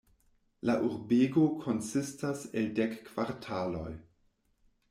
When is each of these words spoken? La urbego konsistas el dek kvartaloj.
La 0.69 0.75
urbego 0.85 1.43
konsistas 1.65 2.43
el 2.63 2.73
dek 2.81 2.99
kvartaloj. 3.11 3.89